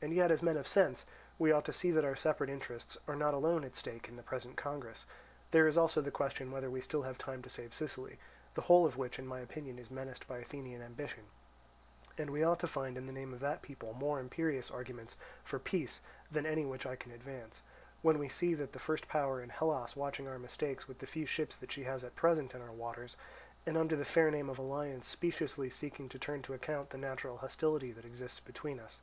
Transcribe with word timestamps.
And 0.00 0.14
yet, 0.14 0.30
as 0.30 0.40
men 0.40 0.56
of 0.56 0.68
sense, 0.68 1.04
we 1.36 1.50
ought 1.50 1.64
to 1.64 1.72
see 1.72 1.90
that 1.90 2.04
our 2.04 2.14
separate 2.14 2.48
interests 2.48 2.96
are 3.08 3.16
not 3.16 3.34
alone 3.34 3.64
at 3.64 3.74
stake 3.74 4.06
in 4.08 4.14
the 4.14 4.22
present 4.22 4.56
congress: 4.56 5.04
there 5.50 5.66
is 5.66 5.76
also 5.76 6.00
the 6.00 6.12
question 6.12 6.52
whether 6.52 6.70
we 6.70 6.78
have 6.78 6.84
still 6.84 7.14
time 7.14 7.42
to 7.42 7.50
save 7.50 7.74
Sicily, 7.74 8.20
the 8.54 8.60
whole 8.60 8.86
of 8.86 8.96
which 8.96 9.18
in 9.18 9.26
my 9.26 9.40
opinion 9.40 9.76
is 9.80 9.90
menaced 9.90 10.28
by 10.28 10.38
Athenian 10.38 10.80
ambition; 10.80 11.24
and 12.16 12.30
we 12.30 12.44
ought 12.44 12.60
to 12.60 12.68
find 12.68 12.96
in 12.96 13.06
the 13.06 13.12
name 13.12 13.34
of 13.34 13.40
that 13.40 13.60
people 13.62 13.92
more 13.94 14.20
imperious 14.20 14.70
arguments 14.70 15.16
for 15.42 15.58
peace 15.58 16.00
than 16.30 16.46
any 16.46 16.64
which 16.64 16.86
I 16.86 16.94
can 16.94 17.10
advance, 17.10 17.60
when 18.00 18.20
we 18.20 18.28
see 18.28 18.54
the 18.54 18.68
first 18.78 19.08
power 19.08 19.42
in 19.42 19.48
Hellas 19.48 19.96
watching 19.96 20.28
our 20.28 20.38
mistakes 20.38 20.86
with 20.86 21.00
the 21.00 21.06
few 21.08 21.26
ships 21.26 21.56
that 21.56 21.72
she 21.72 21.82
has 21.82 22.04
at 22.04 22.14
present 22.14 22.54
in 22.54 22.62
our 22.62 22.70
waters, 22.70 23.16
and 23.66 23.76
under 23.76 23.96
the 23.96 24.04
fair 24.04 24.30
name 24.30 24.48
of 24.50 24.58
alliance 24.60 25.08
speciously 25.08 25.68
seeking 25.68 26.08
to 26.10 26.18
turn 26.20 26.42
to 26.42 26.54
account 26.54 26.90
the 26.90 26.96
natural 26.98 27.38
hostility 27.38 27.90
that 27.90 28.04
exists 28.04 28.38
between 28.38 28.78
us. 28.78 29.00